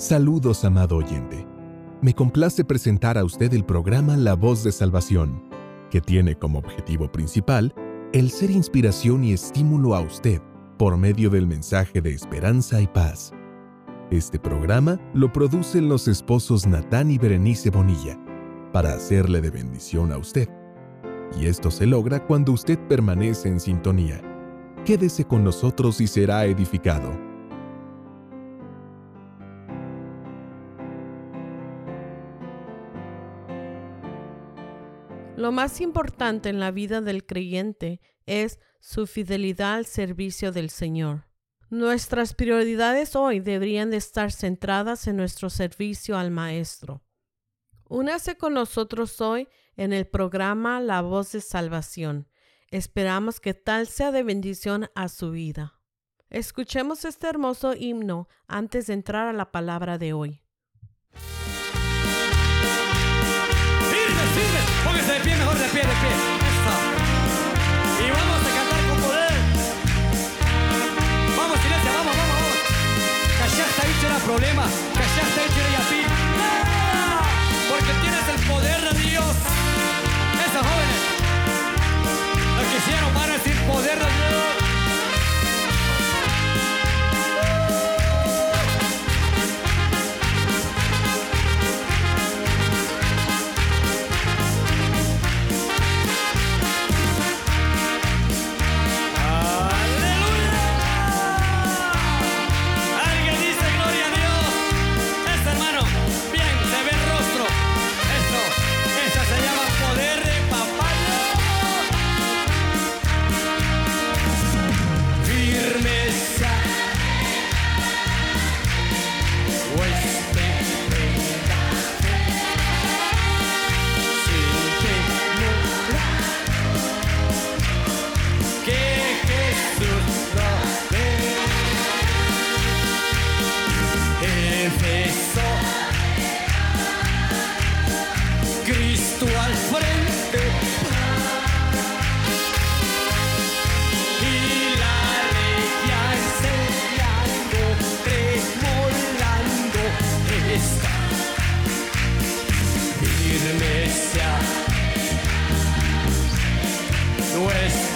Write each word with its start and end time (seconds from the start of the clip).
Saludos, 0.00 0.64
amado 0.64 0.96
oyente. 0.96 1.46
Me 2.00 2.14
complace 2.14 2.64
presentar 2.64 3.18
a 3.18 3.24
usted 3.24 3.52
el 3.52 3.66
programa 3.66 4.16
La 4.16 4.32
Voz 4.32 4.64
de 4.64 4.72
Salvación, 4.72 5.44
que 5.90 6.00
tiene 6.00 6.36
como 6.36 6.58
objetivo 6.58 7.12
principal 7.12 7.74
el 8.14 8.30
ser 8.30 8.50
inspiración 8.50 9.24
y 9.24 9.34
estímulo 9.34 9.94
a 9.94 10.00
usted 10.00 10.40
por 10.78 10.96
medio 10.96 11.28
del 11.28 11.46
mensaje 11.46 12.00
de 12.00 12.14
esperanza 12.14 12.80
y 12.80 12.86
paz. 12.86 13.34
Este 14.10 14.38
programa 14.38 14.98
lo 15.12 15.30
producen 15.30 15.90
los 15.90 16.08
esposos 16.08 16.66
Natán 16.66 17.10
y 17.10 17.18
Berenice 17.18 17.68
Bonilla 17.68 18.18
para 18.72 18.94
hacerle 18.94 19.42
de 19.42 19.50
bendición 19.50 20.12
a 20.12 20.16
usted. 20.16 20.48
Y 21.38 21.44
esto 21.44 21.70
se 21.70 21.84
logra 21.84 22.26
cuando 22.26 22.52
usted 22.52 22.78
permanece 22.88 23.50
en 23.50 23.60
sintonía. 23.60 24.22
Quédese 24.86 25.26
con 25.26 25.44
nosotros 25.44 26.00
y 26.00 26.06
será 26.06 26.46
edificado. 26.46 27.29
Lo 35.40 35.52
más 35.52 35.80
importante 35.80 36.50
en 36.50 36.60
la 36.60 36.70
vida 36.70 37.00
del 37.00 37.24
creyente 37.24 38.02
es 38.26 38.58
su 38.78 39.06
fidelidad 39.06 39.76
al 39.76 39.86
servicio 39.86 40.52
del 40.52 40.68
Señor. 40.68 41.28
Nuestras 41.70 42.34
prioridades 42.34 43.16
hoy 43.16 43.40
deberían 43.40 43.90
de 43.90 43.96
estar 43.96 44.32
centradas 44.32 45.06
en 45.06 45.16
nuestro 45.16 45.48
servicio 45.48 46.18
al 46.18 46.30
Maestro. 46.30 47.02
Únase 47.88 48.36
con 48.36 48.52
nosotros 48.52 49.18
hoy 49.22 49.48
en 49.78 49.94
el 49.94 50.06
programa 50.06 50.78
La 50.78 51.00
Voz 51.00 51.32
de 51.32 51.40
Salvación. 51.40 52.28
Esperamos 52.70 53.40
que 53.40 53.54
tal 53.54 53.86
sea 53.86 54.12
de 54.12 54.22
bendición 54.22 54.90
a 54.94 55.08
su 55.08 55.30
vida. 55.30 55.80
Escuchemos 56.28 57.06
este 57.06 57.28
hermoso 57.28 57.72
himno 57.74 58.28
antes 58.46 58.88
de 58.88 58.92
entrar 58.92 59.26
a 59.26 59.32
la 59.32 59.50
palabra 59.50 59.96
de 59.96 60.12
hoy. 60.12 60.42
Pie, 65.20 65.36
mejor 65.36 65.58
de 65.58 65.68
pie, 65.68 65.80
de 65.80 65.96
pie. 66.02 66.12
Eso. 66.50 66.74
Y 68.04 68.10
vamos 68.10 68.40
a 68.40 68.50
cantar 68.56 68.80
con 68.88 68.98
poder. 69.06 69.34
Vamos, 71.36 71.56
silencio, 71.60 71.90
vamos, 71.98 72.14
vamos, 72.20 72.36
vamos. 72.40 72.56
Callaste 73.40 73.80
ahí 73.82 73.94
era 74.06 74.18
problema. 74.28 74.64
Callaste 74.98 75.40
ahí 75.40 75.52
era 75.60 75.70
yapi. 75.76 76.00
Porque 77.70 77.92
tienes 78.02 78.26
el 78.34 78.40
poder 78.48 78.80
de 78.88 78.94
Dios. 79.10 79.34
Esos 80.46 80.62
jóvenes. 80.68 81.00
Los 82.56 82.66
que 82.70 82.76
hicieron 82.80 83.14
van 83.14 83.30
a 83.30 83.32
decir 83.34 83.56
poder 83.68 83.98
de 83.98 84.10
Dios. 84.18 84.69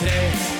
três. 0.04 0.53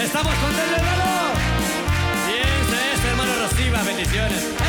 Estamos 0.00 0.34
contentos, 0.34 0.78
hermano. 0.78 1.04
Bien, 2.26 2.94
es, 2.94 3.04
hermano 3.04 3.32
Rosiva, 3.36 3.82
bendiciones. 3.82 4.61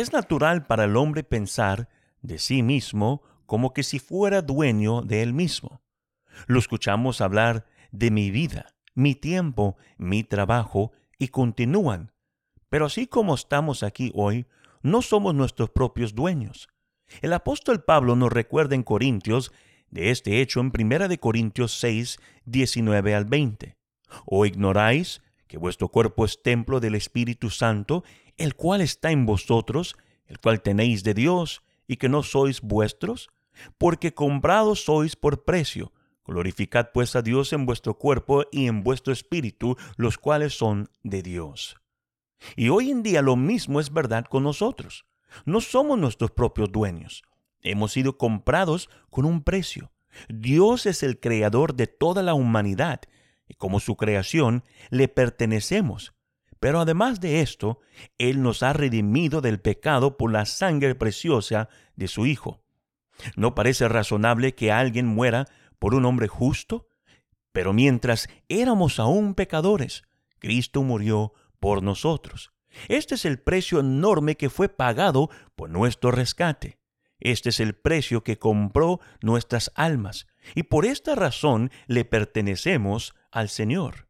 Es 0.00 0.14
natural 0.14 0.66
para 0.66 0.84
el 0.84 0.96
hombre 0.96 1.24
pensar 1.24 1.90
de 2.22 2.38
sí 2.38 2.62
mismo 2.62 3.22
como 3.44 3.74
que 3.74 3.82
si 3.82 3.98
fuera 3.98 4.40
dueño 4.40 5.02
de 5.02 5.22
él 5.22 5.34
mismo. 5.34 5.82
Lo 6.46 6.58
escuchamos 6.58 7.20
hablar 7.20 7.66
de 7.92 8.10
mi 8.10 8.30
vida, 8.30 8.74
mi 8.94 9.14
tiempo, 9.14 9.76
mi 9.98 10.24
trabajo, 10.24 10.92
y 11.18 11.28
continúan. 11.28 12.12
Pero 12.70 12.86
así 12.86 13.08
como 13.08 13.34
estamos 13.34 13.82
aquí 13.82 14.10
hoy, 14.14 14.46
no 14.80 15.02
somos 15.02 15.34
nuestros 15.34 15.68
propios 15.68 16.14
dueños. 16.14 16.70
El 17.20 17.34
apóstol 17.34 17.84
Pablo 17.84 18.16
nos 18.16 18.32
recuerda 18.32 18.74
en 18.74 18.84
Corintios 18.84 19.52
de 19.90 20.10
este 20.10 20.40
hecho 20.40 20.60
en 20.60 20.72
1 20.74 21.18
Corintios 21.20 21.78
6, 21.78 22.18
19 22.46 23.14
al 23.14 23.26
20. 23.26 23.76
¿O 24.24 24.46
ignoráis 24.46 25.20
que 25.50 25.58
vuestro 25.58 25.88
cuerpo 25.88 26.24
es 26.24 26.44
templo 26.44 26.78
del 26.78 26.94
Espíritu 26.94 27.50
Santo, 27.50 28.04
el 28.36 28.54
cual 28.54 28.80
está 28.80 29.10
en 29.10 29.26
vosotros, 29.26 29.96
el 30.26 30.38
cual 30.38 30.62
tenéis 30.62 31.02
de 31.04 31.14
Dios, 31.14 31.62
y 31.86 31.96
que 31.96 32.08
no 32.08 32.22
sois 32.22 32.60
vuestros? 32.60 33.30
Porque 33.78 34.14
comprados 34.14 34.84
sois 34.84 35.16
por 35.16 35.44
precio. 35.44 35.92
Glorificad 36.24 36.90
pues 36.94 37.16
a 37.16 37.22
Dios 37.22 37.52
en 37.52 37.66
vuestro 37.66 37.98
cuerpo 37.98 38.44
y 38.52 38.66
en 38.66 38.84
vuestro 38.84 39.12
espíritu, 39.12 39.76
los 39.96 40.16
cuales 40.18 40.56
son 40.56 40.88
de 41.02 41.22
Dios. 41.22 41.76
Y 42.56 42.68
hoy 42.68 42.90
en 42.90 43.02
día 43.02 43.22
lo 43.22 43.36
mismo 43.36 43.80
es 43.80 43.92
verdad 43.92 44.24
con 44.24 44.44
nosotros. 44.44 45.06
No 45.44 45.60
somos 45.60 45.98
nuestros 45.98 46.30
propios 46.30 46.70
dueños. 46.70 47.22
Hemos 47.62 47.92
sido 47.92 48.16
comprados 48.16 48.88
con 49.10 49.24
un 49.24 49.42
precio. 49.42 49.90
Dios 50.28 50.86
es 50.86 51.02
el 51.02 51.20
creador 51.20 51.74
de 51.74 51.86
toda 51.86 52.22
la 52.22 52.34
humanidad 52.34 53.00
y 53.48 53.54
como 53.54 53.80
su 53.80 53.96
creación 53.96 54.64
le 54.90 55.08
pertenecemos. 55.08 56.14
Pero 56.60 56.80
además 56.80 57.20
de 57.20 57.40
esto, 57.40 57.80
Él 58.18 58.42
nos 58.42 58.62
ha 58.62 58.74
redimido 58.74 59.40
del 59.40 59.60
pecado 59.60 60.16
por 60.16 60.30
la 60.30 60.44
sangre 60.44 60.94
preciosa 60.94 61.70
de 61.96 62.06
su 62.06 62.26
Hijo. 62.26 62.62
¿No 63.34 63.54
parece 63.54 63.88
razonable 63.88 64.54
que 64.54 64.70
alguien 64.70 65.06
muera 65.06 65.46
por 65.78 65.94
un 65.94 66.04
hombre 66.04 66.28
justo? 66.28 66.88
Pero 67.52 67.72
mientras 67.72 68.28
éramos 68.48 69.00
aún 69.00 69.34
pecadores, 69.34 70.04
Cristo 70.38 70.82
murió 70.82 71.32
por 71.58 71.82
nosotros. 71.82 72.52
Este 72.88 73.16
es 73.16 73.24
el 73.24 73.40
precio 73.40 73.80
enorme 73.80 74.36
que 74.36 74.50
fue 74.50 74.68
pagado 74.68 75.30
por 75.56 75.70
nuestro 75.70 76.10
rescate. 76.10 76.78
Este 77.18 77.48
es 77.48 77.60
el 77.60 77.74
precio 77.74 78.22
que 78.22 78.38
compró 78.38 79.00
nuestras 79.20 79.72
almas, 79.74 80.26
y 80.54 80.62
por 80.64 80.86
esta 80.86 81.14
razón 81.14 81.70
le 81.86 82.04
pertenecemos 82.04 83.14
al 83.30 83.48
Señor. 83.48 84.09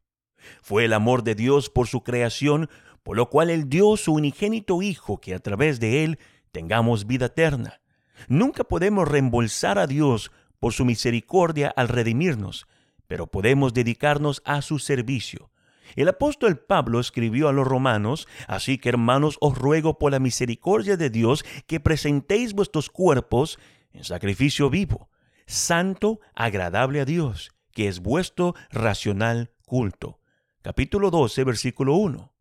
Fue 0.61 0.85
el 0.85 0.93
amor 0.93 1.23
de 1.23 1.35
Dios 1.35 1.69
por 1.69 1.87
su 1.87 2.03
creación, 2.03 2.69
por 3.03 3.17
lo 3.17 3.29
cual 3.29 3.49
Él 3.49 3.69
dio 3.69 3.97
su 3.97 4.13
unigénito 4.13 4.81
Hijo, 4.81 5.19
que 5.19 5.33
a 5.33 5.39
través 5.39 5.79
de 5.79 6.03
Él 6.03 6.19
tengamos 6.51 7.07
vida 7.07 7.27
eterna. 7.27 7.81
Nunca 8.27 8.63
podemos 8.63 9.07
reembolsar 9.07 9.79
a 9.79 9.87
Dios 9.87 10.31
por 10.59 10.73
su 10.73 10.85
misericordia 10.85 11.73
al 11.75 11.87
redimirnos, 11.87 12.67
pero 13.07 13.27
podemos 13.27 13.73
dedicarnos 13.73 14.41
a 14.45 14.61
su 14.61 14.79
servicio. 14.79 15.51
El 15.95 16.07
apóstol 16.07 16.57
Pablo 16.59 16.99
escribió 16.99 17.49
a 17.49 17.53
los 17.53 17.67
romanos, 17.67 18.27
así 18.47 18.77
que 18.77 18.89
hermanos 18.89 19.37
os 19.41 19.57
ruego 19.57 19.97
por 19.97 20.11
la 20.11 20.19
misericordia 20.19 20.95
de 20.95 21.09
Dios 21.09 21.43
que 21.67 21.79
presentéis 21.79 22.53
vuestros 22.53 22.89
cuerpos 22.89 23.59
en 23.91 24.05
sacrificio 24.05 24.69
vivo, 24.69 25.09
santo, 25.47 26.21
agradable 26.33 27.01
a 27.01 27.05
Dios, 27.05 27.51
que 27.73 27.87
es 27.89 27.99
vuestro 27.99 28.55
racional 28.69 29.51
culto. 29.65 30.20
Capítulo 30.61 31.09
12, 31.09 31.43
versículo 31.43 31.95
1. 31.95 32.31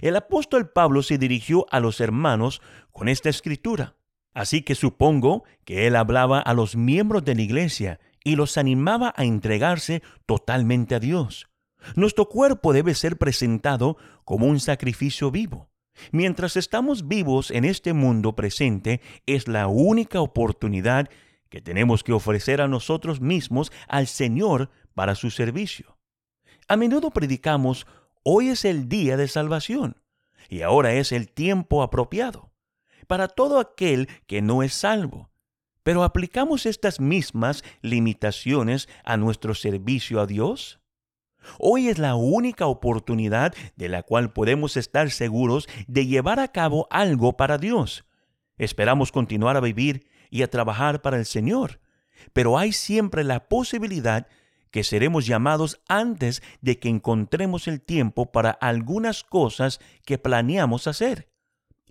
El 0.00 0.16
apóstol 0.16 0.70
Pablo 0.70 1.02
se 1.02 1.18
dirigió 1.18 1.66
a 1.70 1.78
los 1.78 2.00
hermanos 2.00 2.62
con 2.90 3.06
esta 3.06 3.28
escritura. 3.28 3.96
Así 4.32 4.62
que 4.62 4.74
supongo 4.74 5.44
que 5.66 5.86
él 5.86 5.94
hablaba 5.94 6.40
a 6.40 6.54
los 6.54 6.74
miembros 6.74 7.24
de 7.24 7.34
la 7.34 7.42
iglesia 7.42 8.00
y 8.24 8.36
los 8.36 8.56
animaba 8.56 9.12
a 9.14 9.24
entregarse 9.24 10.02
totalmente 10.24 10.94
a 10.94 11.00
Dios. 11.00 11.48
Nuestro 11.96 12.30
cuerpo 12.30 12.72
debe 12.72 12.94
ser 12.94 13.18
presentado 13.18 13.98
como 14.24 14.46
un 14.46 14.58
sacrificio 14.58 15.30
vivo. 15.30 15.68
Mientras 16.12 16.56
estamos 16.56 17.08
vivos 17.08 17.50
en 17.50 17.66
este 17.66 17.92
mundo 17.92 18.34
presente, 18.34 19.02
es 19.26 19.48
la 19.48 19.66
única 19.66 20.22
oportunidad 20.22 21.10
que 21.50 21.60
tenemos 21.60 22.02
que 22.02 22.12
ofrecer 22.12 22.62
a 22.62 22.68
nosotros 22.68 23.20
mismos 23.20 23.70
al 23.86 24.06
Señor 24.06 24.70
para 24.94 25.14
su 25.14 25.30
servicio. 25.30 25.95
A 26.68 26.76
menudo 26.76 27.12
predicamos, 27.12 27.86
hoy 28.24 28.48
es 28.48 28.64
el 28.64 28.88
día 28.88 29.16
de 29.16 29.28
salvación 29.28 30.02
y 30.48 30.62
ahora 30.62 30.94
es 30.94 31.12
el 31.12 31.28
tiempo 31.28 31.82
apropiado 31.82 32.50
para 33.06 33.28
todo 33.28 33.60
aquel 33.60 34.08
que 34.26 34.42
no 34.42 34.64
es 34.64 34.74
salvo. 34.74 35.30
Pero 35.84 36.02
¿aplicamos 36.02 36.66
estas 36.66 36.98
mismas 36.98 37.62
limitaciones 37.82 38.88
a 39.04 39.16
nuestro 39.16 39.54
servicio 39.54 40.20
a 40.20 40.26
Dios? 40.26 40.80
Hoy 41.60 41.86
es 41.86 41.98
la 41.98 42.16
única 42.16 42.66
oportunidad 42.66 43.54
de 43.76 43.88
la 43.88 44.02
cual 44.02 44.32
podemos 44.32 44.76
estar 44.76 45.12
seguros 45.12 45.68
de 45.86 46.06
llevar 46.06 46.40
a 46.40 46.48
cabo 46.48 46.88
algo 46.90 47.36
para 47.36 47.58
Dios. 47.58 48.04
Esperamos 48.58 49.12
continuar 49.12 49.56
a 49.56 49.60
vivir 49.60 50.08
y 50.30 50.42
a 50.42 50.50
trabajar 50.50 51.00
para 51.00 51.16
el 51.16 51.26
Señor, 51.26 51.78
pero 52.32 52.58
hay 52.58 52.72
siempre 52.72 53.22
la 53.22 53.48
posibilidad 53.48 54.26
que 54.70 54.84
seremos 54.84 55.26
llamados 55.26 55.80
antes 55.88 56.42
de 56.60 56.78
que 56.78 56.88
encontremos 56.88 57.68
el 57.68 57.80
tiempo 57.80 58.32
para 58.32 58.50
algunas 58.50 59.24
cosas 59.24 59.80
que 60.04 60.18
planeamos 60.18 60.86
hacer. 60.86 61.28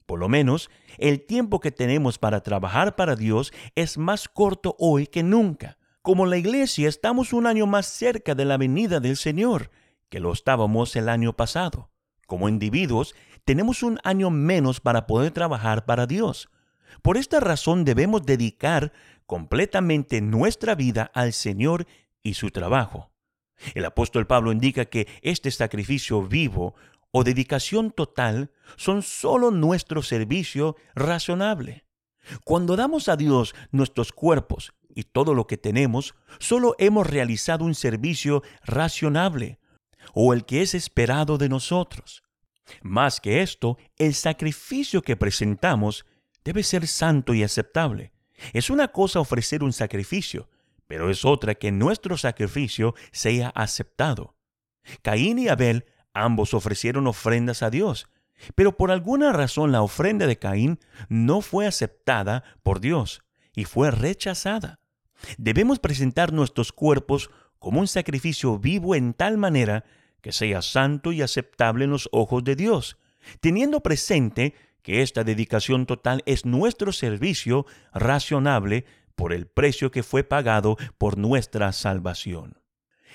Por 0.06 0.20
lo 0.20 0.30
menos, 0.30 0.70
el 0.98 1.26
tiempo 1.26 1.60
que 1.60 1.72
tenemos 1.72 2.20
para 2.20 2.42
trabajar 2.42 2.96
para 2.96 3.16
Dios 3.16 3.52
es 3.76 3.98
más 3.98 4.30
corto 4.30 4.76
hoy 4.78 5.08
que 5.08 5.24
nunca. 5.24 5.78
Como 6.02 6.26
la 6.28 6.38
iglesia 6.38 6.88
estamos 6.88 7.34
un 7.34 7.48
año 7.48 7.66
más 7.66 7.88
cerca 7.88 8.36
de 8.36 8.46
la 8.46 8.58
venida 8.58 9.00
del 9.00 9.18
Señor 9.18 9.72
que 10.10 10.20
lo 10.20 10.32
estábamos 10.32 10.96
el 10.96 11.10
año 11.10 11.34
pasado. 11.34 11.90
Como 12.28 12.50
individuos, 12.50 13.16
tenemos 13.44 13.84
un 13.84 14.00
año 14.04 14.30
menos 14.30 14.80
para 14.80 15.08
poder 15.08 15.32
trabajar 15.32 15.86
para 15.86 16.08
Dios. 16.08 16.50
Por 17.02 17.18
esta 17.18 17.40
razón 17.40 17.86
debemos 17.86 18.26
dedicar 18.26 18.94
completamente 19.26 20.22
nuestra 20.22 20.76
vida 20.76 21.12
al 21.14 21.34
Señor 21.34 21.86
y 22.26 22.34
su 22.34 22.50
trabajo. 22.50 23.12
El 23.74 23.86
apóstol 23.86 24.28
Pablo 24.28 24.52
indica 24.52 24.86
que 24.86 25.08
este 25.22 25.50
sacrificio 25.52 26.24
vivo 26.24 26.76
o 27.12 27.24
dedicación 27.24 27.92
total 27.92 28.52
son 28.76 29.02
solo 29.02 29.52
nuestro 29.52 30.02
servicio 30.02 30.76
razonable. 30.96 31.86
Cuando 32.44 32.76
damos 32.76 33.08
a 33.08 33.16
Dios 33.16 33.56
nuestros 33.72 34.12
cuerpos 34.12 34.74
y 34.94 35.04
todo 35.04 35.34
lo 35.34 35.48
que 35.48 35.58
tenemos, 35.58 36.16
solo 36.40 36.76
hemos 36.80 37.08
realizado 37.08 37.64
un 37.64 37.76
servicio 37.76 38.42
racionable 38.64 39.60
o 40.14 40.34
el 40.34 40.46
que 40.46 40.62
es 40.62 40.74
esperado 40.74 41.38
de 41.38 41.48
nosotros. 41.48 42.24
Más 42.82 43.22
que 43.22 43.42
esto, 43.42 43.78
el 43.98 44.16
sacrificio 44.16 45.04
que 45.04 45.16
presentamos 45.16 46.06
debe 46.44 46.64
ser 46.64 46.88
santo 46.88 47.36
y 47.36 47.44
aceptable. 47.44 48.12
Es 48.52 48.70
una 48.70 48.90
cosa 48.90 49.20
ofrecer 49.20 49.64
un 49.64 49.72
sacrificio, 49.72 50.50
pero 50.88 51.10
es 51.10 51.26
otra 51.26 51.56
que 51.56 51.72
nuestro 51.72 52.18
sacrificio 52.18 52.96
sea 53.12 53.50
aceptado. 53.50 54.36
Caín 55.02 55.40
y 55.40 55.48
Abel 55.48 55.86
ambos 56.14 56.54
ofrecieron 56.54 57.08
ofrendas 57.08 57.64
a 57.64 57.70
Dios, 57.70 58.08
pero 58.56 58.78
por 58.78 58.92
alguna 58.92 59.32
razón 59.34 59.72
la 59.72 59.82
ofrenda 59.82 60.28
de 60.28 60.38
Caín 60.38 60.80
no 61.10 61.42
fue 61.42 61.68
aceptada 61.68 62.44
por 62.64 62.80
Dios 62.80 63.24
y 63.56 63.66
fue 63.66 63.92
rechazada. 63.92 64.80
Debemos 65.38 65.80
presentar 65.80 66.34
nuestros 66.34 66.72
cuerpos 66.72 67.30
como 67.60 67.80
un 67.80 67.88
sacrificio 67.88 68.60
vivo 68.60 68.96
en 68.96 69.14
tal 69.14 69.38
manera 69.38 69.86
que 70.22 70.32
sea 70.32 70.62
santo 70.62 71.12
y 71.12 71.22
aceptable 71.22 71.86
en 71.86 71.92
los 71.92 72.10
ojos 72.12 72.44
de 72.44 72.56
Dios, 72.56 72.98
teniendo 73.40 73.82
presente 73.82 74.54
que 74.82 75.02
esta 75.02 75.24
dedicación 75.24 75.86
total 75.86 76.22
es 76.26 76.46
nuestro 76.46 76.92
servicio 76.92 77.66
racionable 77.94 78.86
por 79.16 79.34
el 79.34 79.48
precio 79.48 79.92
que 79.92 80.04
fue 80.04 80.24
pagado 80.24 80.78
por 80.98 81.18
nuestra 81.18 81.72
salvación. 81.72 82.60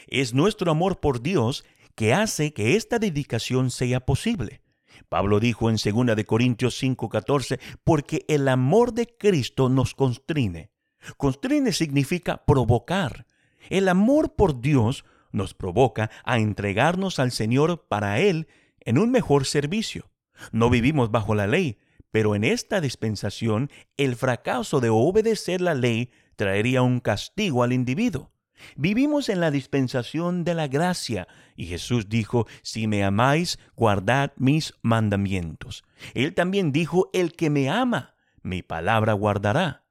Es 0.07 0.35
nuestro 0.35 0.71
amor 0.71 1.00
por 1.00 1.23
Dios 1.23 1.64
que 1.95 2.14
hace 2.14 2.52
que 2.52 2.76
esta 2.76 2.99
dedicación 2.99 3.71
sea 3.71 4.00
posible. 4.00 4.62
Pablo 5.09 5.40
dijo 5.40 5.71
en 5.71 5.76
2 5.76 6.16
de 6.16 6.25
Corintios 6.25 6.83
5:14, 6.83 7.61
porque 7.85 8.25
el 8.28 8.49
amor 8.49 8.92
de 8.92 9.07
Cristo 9.07 9.69
nos 9.69 9.95
constrine 9.95 10.71
Constrine 11.16 11.73
significa 11.73 12.45
provocar. 12.45 13.26
El 13.69 13.88
amor 13.88 14.35
por 14.35 14.61
Dios 14.61 15.04
nos 15.33 15.54
provoca 15.54 16.11
a 16.25 16.38
entregarnos 16.38 17.19
al 17.19 17.30
Señor 17.30 17.87
para 17.88 18.21
Él 18.21 18.49
en 18.80 18.99
un 18.99 19.11
mejor 19.11 19.47
servicio. 19.47 20.11
No 20.52 20.71
vivimos 20.71 21.11
bajo 21.11 21.35
la 21.35 21.47
ley, 21.47 21.78
pero 22.11 22.35
en 22.35 22.45
esta 22.45 22.81
dispensación 22.81 23.71
el 23.97 24.17
fracaso 24.17 24.81
de 24.81 24.90
obedecer 24.90 25.61
la 25.61 25.75
ley 25.75 26.11
traería 26.37 26.83
un 26.83 27.00
castigo 27.00 27.62
al 27.62 27.73
individuo. 27.73 28.33
Vivimos 28.76 29.29
en 29.29 29.40
la 29.40 29.50
dispensación 29.50 30.45
de 30.45 30.55
la 30.55 30.69
gracia 30.69 31.29
y 31.57 31.67
Jesús 31.67 32.09
dijo, 32.09 32.47
si 32.62 32.87
me 32.87 33.05
amáis, 33.05 33.59
guardad 33.75 34.33
mis 34.37 34.75
mandamientos. 34.83 35.83
Él 36.14 36.35
también 36.35 36.73
dijo, 36.73 37.11
el 37.12 37.33
que 37.33 37.50
me 37.50 37.71
ama, 37.71 38.14
mi 38.43 38.62
palabra 38.62 39.12
guardará. 39.14 39.85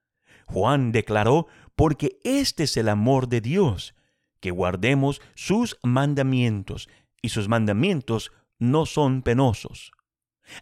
Juan 0.46 0.92
declaró, 0.92 1.48
porque 1.76 2.20
este 2.24 2.64
es 2.64 2.78
el 2.78 2.90
amor 2.90 3.28
de 3.28 3.42
Dios, 3.42 3.96
que 4.40 4.52
guardemos 4.52 5.22
sus 5.36 5.78
mandamientos, 5.84 6.90
y 7.22 7.30
sus 7.30 7.48
mandamientos 7.48 8.32
no 8.58 8.86
son 8.86 9.22
penosos. 9.22 9.92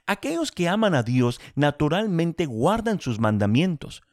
Aquellos 0.05 0.51
que 0.51 0.67
aman 0.67 0.95
a 0.95 1.03
Dios 1.03 1.39
naturalmente 1.55 2.45
guardan 2.45 2.99
sus 2.99 3.19
mandamientos. 3.19 4.03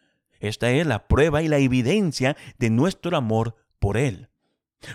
Esta 0.41 0.71
es 0.71 0.87
la 0.87 1.07
prueba 1.09 1.43
y 1.43 1.49
la 1.49 1.59
evidencia 1.59 2.37
de 2.59 2.71
nuestro 2.71 3.17
amor 3.17 3.57
por 3.79 3.97
Él. 3.97 4.29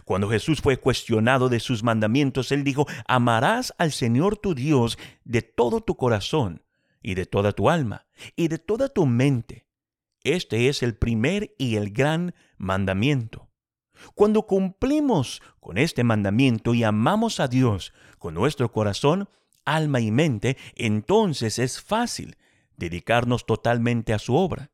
Cuando 0.06 0.30
Jesús 0.30 0.62
fue 0.62 0.78
cuestionado 0.78 1.50
de 1.50 1.60
sus 1.60 1.84
mandamientos, 1.84 2.52
Él 2.52 2.64
dijo, 2.64 2.86
amarás 3.08 3.74
al 3.78 3.92
Señor 3.92 4.38
tu 4.38 4.54
Dios 4.54 4.98
de 5.24 5.42
todo 5.42 5.82
tu 5.82 5.96
corazón, 5.96 6.64
y 7.02 7.16
de 7.16 7.26
toda 7.26 7.54
tu 7.54 7.70
alma, 7.70 8.06
y 8.36 8.48
de 8.50 8.58
toda 8.58 8.90
tu 8.90 9.06
mente. 9.06 9.66
Este 10.24 10.68
es 10.68 10.84
el 10.84 10.96
primer 10.96 11.56
y 11.58 11.76
el 11.76 11.92
gran 11.92 12.36
mandamiento. 12.58 13.50
Cuando 14.16 14.44
cumplimos 14.44 15.42
con 15.60 15.78
este 15.78 16.04
mandamiento 16.04 16.74
y 16.74 16.84
amamos 16.84 17.40
a 17.40 17.48
Dios 17.48 17.94
con 18.18 18.34
nuestro 18.34 18.72
corazón, 18.72 19.30
alma 19.66 20.00
y 20.00 20.12
mente, 20.12 20.58
entonces 20.76 21.60
es 21.60 21.82
fácil 21.82 22.38
dedicarnos 22.78 23.46
totalmente 23.46 24.14
a 24.14 24.20
su 24.20 24.36
obra. 24.36 24.72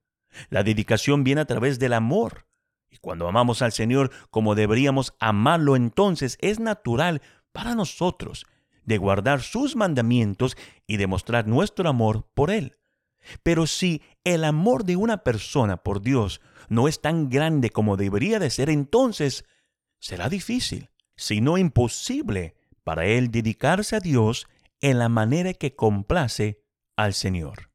La 0.49 0.63
dedicación 0.63 1.23
viene 1.23 1.41
a 1.41 1.45
través 1.45 1.79
del 1.79 1.93
amor. 1.93 2.47
Y 2.89 2.97
cuando 2.97 3.27
amamos 3.27 3.61
al 3.61 3.71
Señor 3.71 4.11
como 4.29 4.55
deberíamos 4.55 5.13
amarlo, 5.19 5.75
entonces 5.75 6.37
es 6.41 6.59
natural 6.59 7.21
para 7.51 7.75
nosotros 7.75 8.45
de 8.83 8.97
guardar 8.97 9.41
sus 9.41 9.75
mandamientos 9.75 10.55
y 10.87 10.97
demostrar 10.97 11.47
nuestro 11.47 11.89
amor 11.89 12.27
por 12.33 12.51
Él. 12.51 12.77
Pero 13.43 13.65
si 13.65 14.01
el 14.23 14.43
amor 14.43 14.85
de 14.85 14.95
una 14.95 15.23
persona 15.23 15.77
por 15.77 16.01
Dios 16.01 16.41
no 16.69 16.87
es 16.87 17.01
tan 17.01 17.29
grande 17.29 17.69
como 17.69 17.97
debería 17.97 18.39
de 18.39 18.49
ser, 18.49 18.69
entonces 18.69 19.45
será 19.99 20.29
difícil, 20.29 20.89
si 21.15 21.41
no 21.41 21.57
imposible, 21.57 22.55
para 22.83 23.05
él 23.05 23.31
dedicarse 23.31 23.95
a 23.95 23.99
Dios 23.99 24.47
en 24.81 24.99
la 24.99 25.09
manera 25.09 25.53
que 25.53 25.75
complace 25.75 26.63
al 26.95 27.13
Señor. 27.13 27.71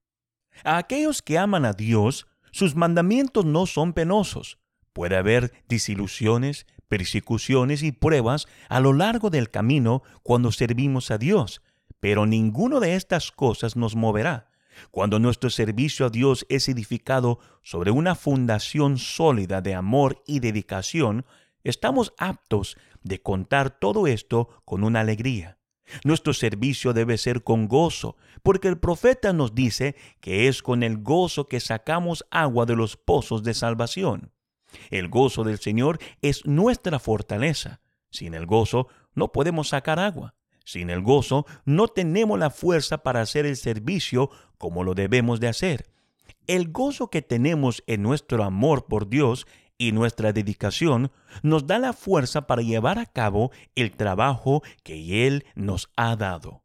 A 0.65 0.77
aquellos 0.77 1.23
que 1.23 1.39
aman 1.39 1.65
a 1.65 1.73
Dios, 1.73 2.27
sus 2.53 2.75
mandamientos 2.75 3.45
no 3.45 3.67
son 3.67 3.93
penosos. 3.93 4.59
Puede 4.93 5.17
haber 5.17 5.53
disilusiones, 5.69 6.67
persecuciones 6.89 7.83
y 7.83 7.93
pruebas 7.93 8.47
a 8.69 8.81
lo 8.81 8.93
largo 8.93 9.31
del 9.31 9.51
camino 9.51 10.03
cuando 10.23 10.51
servimos 10.53 11.11
a 11.11 11.19
Dios, 11.19 11.63
pero 12.01 12.27
ninguno 12.27 12.81
de 12.81 12.97
estas 12.97 13.31
cosas 13.31 13.77
nos 13.77 13.95
moverá. 13.95 14.51
Cuando 14.91 15.19
nuestro 15.19 15.51
servicio 15.51 16.07
a 16.07 16.11
Dios 16.11 16.47
es 16.49 16.69
edificado 16.69 17.39
sobre 17.63 17.91
una 17.91 18.15
fundación 18.15 18.99
sólida 18.99 19.61
de 19.61 19.75
amor 19.75 20.23
y 20.27 20.41
dedicación, 20.41 21.27
estamos 21.65 22.13
aptos 22.19 22.77
de 23.03 23.23
contar 23.23 23.79
todo 23.79 24.07
esto 24.07 24.49
con 24.65 24.83
una 24.83 25.01
alegría. 25.01 25.60
Nuestro 26.05 26.33
servicio 26.35 26.93
debe 26.93 27.19
ser 27.19 27.43
con 27.43 27.69
gozo, 27.69 28.17
porque 28.43 28.69
el 28.69 28.79
profeta 28.79 29.33
nos 29.33 29.55
dice 29.55 29.97
que 30.21 30.49
es 30.49 30.63
con 30.63 30.83
el 30.83 30.99
gozo 30.99 31.47
que 31.47 31.61
sacamos 31.61 32.25
agua 32.31 32.67
de 32.67 32.77
los 32.77 32.97
pozos 32.97 33.43
de 33.43 33.55
salvación. 33.55 34.33
El 34.91 35.09
gozo 35.09 35.45
del 35.45 35.59
Señor 35.59 35.99
es 36.23 36.47
nuestra 36.47 36.99
fortaleza. 36.99 37.81
Sin 38.11 38.35
el 38.35 38.47
gozo 38.47 38.89
no 39.15 39.33
podemos 39.33 39.69
sacar 39.69 39.99
agua. 39.99 40.35
Sin 40.65 40.91
el 40.91 41.03
gozo 41.03 41.47
no 41.65 41.89
tenemos 41.89 42.39
la 42.39 42.51
fuerza 42.51 42.99
para 42.99 43.21
hacer 43.21 43.47
el 43.47 43.57
servicio 43.57 44.31
como 44.59 44.85
lo 44.85 44.95
debemos 44.95 45.41
de 45.41 45.49
hacer. 45.49 45.91
El 46.47 46.71
gozo 46.71 47.11
que 47.11 47.23
tenemos 47.23 47.83
en 47.87 48.03
nuestro 48.03 48.45
amor 48.45 48.87
por 48.87 49.09
Dios 49.09 49.47
y 49.81 49.93
nuestra 49.93 50.35
dedicación 50.35 51.11
nos 51.43 51.67
da 51.67 51.79
la 51.79 51.95
fuerza 51.95 52.47
para 52.47 52.61
llevar 52.61 52.99
a 52.99 53.07
cabo 53.07 53.51
el 53.75 53.93
trabajo 53.93 54.63
que 54.85 55.27
Él 55.27 55.47
nos 55.55 55.91
ha 55.97 56.17
dado. 56.17 56.63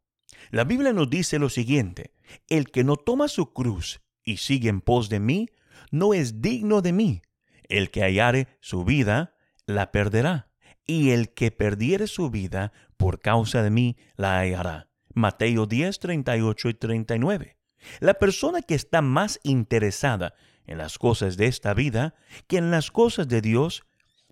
La 0.50 0.64
Biblia 0.64 0.92
nos 0.92 1.08
dice 1.08 1.38
lo 1.38 1.48
siguiente, 1.48 2.12
el 2.46 2.70
que 2.70 2.84
no 2.84 2.96
toma 2.96 3.28
su 3.28 3.54
cruz 3.54 4.02
y 4.22 4.36
sigue 4.36 4.68
en 4.68 4.82
pos 4.82 5.08
de 5.08 5.18
mí, 5.20 5.48
no 5.90 6.12
es 6.12 6.42
digno 6.42 6.82
de 6.82 6.92
mí. 6.92 7.22
El 7.70 7.90
que 7.90 8.02
hallare 8.02 8.48
su 8.60 8.84
vida, 8.84 9.34
la 9.64 9.92
perderá, 9.92 10.50
y 10.86 11.12
el 11.12 11.32
que 11.32 11.50
perdiere 11.50 12.08
su 12.08 12.28
vida 12.28 12.74
por 12.98 13.20
causa 13.20 13.62
de 13.62 13.70
mí, 13.70 13.96
la 14.16 14.40
hallará. 14.40 14.90
Mateo 15.14 15.64
10, 15.64 15.98
38 16.00 16.68
y 16.68 16.74
39. 16.74 17.56
La 18.00 18.12
persona 18.12 18.60
que 18.60 18.74
está 18.74 19.00
más 19.00 19.40
interesada 19.42 20.34
en 20.66 20.78
las 20.78 20.98
cosas 20.98 21.36
de 21.36 21.46
esta 21.46 21.74
vida 21.74 22.14
que 22.46 22.58
en 22.58 22.70
las 22.70 22.90
cosas 22.90 23.28
de 23.28 23.40
Dios, 23.40 23.84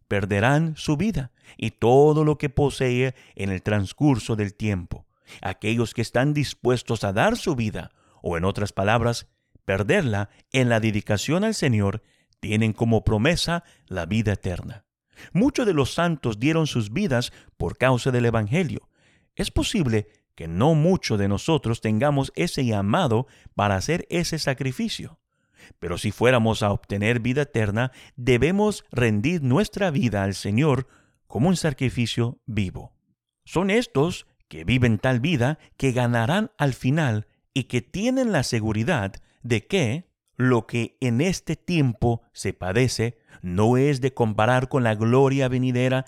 perderán 0.09 0.75
su 0.77 0.97
vida 0.97 1.33
y 1.57 1.73
todo 1.73 2.25
lo 2.25 2.39
que 2.39 2.51
posee 2.51 3.15
en 3.35 3.51
el 3.51 3.63
transcurso 3.63 4.37
del 4.37 4.55
tiempo. 4.55 5.07
Aquellos 5.41 5.95
que 5.95 6.03
están 6.03 6.35
dispuestos 6.35 7.05
a 7.05 7.13
dar 7.13 7.37
su 7.37 7.57
vida, 7.57 7.91
o 8.23 8.37
en 8.37 8.45
otras 8.45 8.73
palabras, 8.73 9.27
perderla 9.65 10.29
en 10.53 10.69
la 10.69 10.81
dedicación 10.81 11.45
al 11.45 11.55
Señor, 11.55 12.03
tienen 12.41 12.73
como 12.73 13.05
promesa 13.05 13.65
la 13.87 14.07
vida 14.07 14.33
eterna. 14.33 14.85
Muchos 15.33 15.67
de 15.67 15.73
los 15.73 15.95
santos 15.95 16.39
dieron 16.39 16.67
sus 16.67 16.93
vidas 16.93 17.33
por 17.57 17.79
causa 17.79 18.11
del 18.11 18.27
Evangelio. 18.27 18.89
Es 19.35 19.51
posible 19.51 20.09
que 20.35 20.49
no 20.49 20.75
muchos 20.75 21.19
de 21.19 21.29
nosotros 21.29 21.81
tengamos 21.81 22.33
ese 22.35 22.65
llamado 22.65 23.27
para 23.55 23.77
hacer 23.77 24.07
ese 24.11 24.39
sacrificio. 24.39 25.19
Pero 25.79 25.99
si 25.99 26.11
fuéramos 26.11 26.63
a 26.63 26.71
obtener 26.71 27.21
vida 27.21 27.43
eterna, 27.43 27.93
debemos 28.17 28.85
rendir 28.91 29.43
nuestra 29.43 29.91
vida 29.91 30.23
al 30.23 30.35
Señor 30.35 30.89
como 31.27 31.49
un 31.49 31.57
sacrificio 31.57 32.41
vivo. 32.47 32.93
Son 33.45 33.71
estos 33.71 34.27
que 34.49 34.65
viven 34.65 34.99
tal 34.99 35.21
vida 35.21 35.59
que 35.77 35.93
ganarán 35.93 36.53
al 36.59 36.75
final 36.75 37.27
y 37.53 37.65
que 37.65 37.83
tienen 37.83 38.33
la 38.33 38.43
seguridad 38.43 39.15
de 39.43 39.67
que 39.67 40.09
lo 40.37 40.67
que 40.67 40.97
en 41.01 41.21
este 41.21 41.57
tiempo 41.57 42.23
se 42.33 42.53
padece 42.53 43.19
no 43.43 43.77
es 43.77 44.01
de 44.01 44.15
comparar 44.15 44.69
con 44.69 44.83
la 44.83 44.95
gloria 44.95 45.49
venidera 45.49 46.05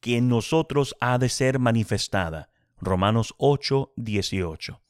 que 0.00 0.16
en 0.16 0.28
nosotros 0.28 0.96
ha 1.00 1.18
de 1.18 1.28
ser 1.28 1.58
manifestada. 1.58 2.50
Romanos 2.80 3.34
8, 3.38 3.94
18. 3.96 4.80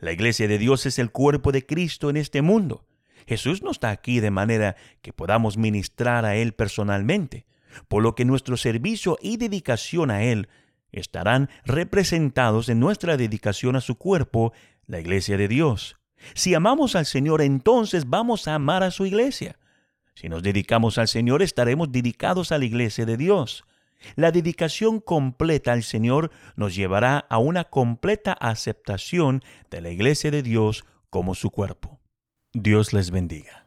La 0.00 0.12
iglesia 0.12 0.48
de 0.48 0.58
Dios 0.58 0.86
es 0.86 0.98
el 0.98 1.10
cuerpo 1.10 1.52
de 1.52 1.66
Cristo 1.66 2.10
en 2.10 2.16
este 2.16 2.42
mundo. 2.42 2.86
Jesús 3.26 3.62
no 3.62 3.70
está 3.70 3.90
aquí 3.90 4.20
de 4.20 4.30
manera 4.30 4.76
que 5.02 5.12
podamos 5.12 5.56
ministrar 5.56 6.24
a 6.24 6.36
Él 6.36 6.52
personalmente, 6.52 7.46
por 7.88 8.02
lo 8.02 8.14
que 8.14 8.24
nuestro 8.24 8.56
servicio 8.56 9.18
y 9.20 9.36
dedicación 9.36 10.10
a 10.10 10.22
Él 10.22 10.48
estarán 10.92 11.50
representados 11.64 12.68
en 12.68 12.80
nuestra 12.80 13.16
dedicación 13.16 13.76
a 13.76 13.80
su 13.80 13.96
cuerpo, 13.96 14.52
la 14.86 15.00
iglesia 15.00 15.36
de 15.36 15.48
Dios. 15.48 15.96
Si 16.34 16.54
amamos 16.54 16.96
al 16.96 17.06
Señor, 17.06 17.42
entonces 17.42 18.08
vamos 18.08 18.48
a 18.48 18.54
amar 18.54 18.82
a 18.82 18.90
su 18.90 19.04
iglesia. 19.04 19.58
Si 20.14 20.28
nos 20.28 20.42
dedicamos 20.42 20.98
al 20.98 21.08
Señor, 21.08 21.42
estaremos 21.42 21.90
dedicados 21.90 22.52
a 22.52 22.58
la 22.58 22.64
iglesia 22.64 23.04
de 23.04 23.16
Dios. 23.16 23.64
La 24.16 24.30
dedicación 24.30 25.00
completa 25.00 25.72
al 25.72 25.82
Señor 25.82 26.30
nos 26.56 26.74
llevará 26.74 27.26
a 27.28 27.38
una 27.38 27.64
completa 27.64 28.32
aceptación 28.32 29.42
de 29.70 29.80
la 29.80 29.90
iglesia 29.90 30.30
de 30.30 30.42
Dios 30.42 30.84
como 31.10 31.34
su 31.34 31.50
cuerpo. 31.50 32.00
Dios 32.56 32.92
les 32.92 33.10
bendiga. 33.10 33.66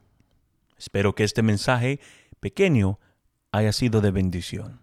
Espero 0.78 1.14
que 1.14 1.26
este 1.26 1.44
mensaje 1.44 2.00
pequeño 2.40 3.00
haya 3.52 3.74
sido 3.74 4.00
de 4.00 4.12
bendición. 4.12 4.80